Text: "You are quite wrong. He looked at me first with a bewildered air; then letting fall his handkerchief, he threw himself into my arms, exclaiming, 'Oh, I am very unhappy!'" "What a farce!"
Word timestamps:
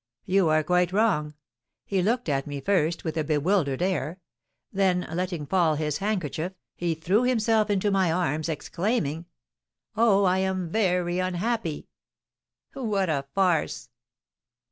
"You 0.25 0.49
are 0.49 0.63
quite 0.63 0.91
wrong. 0.91 1.35
He 1.85 2.01
looked 2.01 2.27
at 2.27 2.47
me 2.47 2.59
first 2.59 3.03
with 3.03 3.17
a 3.17 3.23
bewildered 3.23 3.83
air; 3.83 4.17
then 4.73 5.07
letting 5.13 5.45
fall 5.45 5.75
his 5.75 5.99
handkerchief, 5.99 6.53
he 6.75 6.95
threw 6.95 7.21
himself 7.21 7.69
into 7.69 7.91
my 7.91 8.11
arms, 8.11 8.49
exclaiming, 8.49 9.27
'Oh, 9.95 10.23
I 10.23 10.39
am 10.39 10.71
very 10.71 11.19
unhappy!'" 11.19 11.87
"What 12.73 13.11
a 13.11 13.27
farce!" 13.35 13.89